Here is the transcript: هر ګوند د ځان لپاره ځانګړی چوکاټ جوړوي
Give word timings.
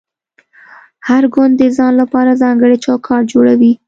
هر 1.07 1.23
ګوند 1.33 1.53
د 1.57 1.63
ځان 1.77 1.93
لپاره 2.01 2.39
ځانګړی 2.41 2.77
چوکاټ 2.85 3.23
جوړوي 3.33 3.71